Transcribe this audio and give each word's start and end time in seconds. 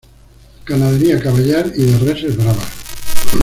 Ganadería 0.65 1.21
caballar 1.21 1.73
y 1.75 1.83
de 1.83 1.99
reses 1.99 2.35
bravas. 2.35 2.65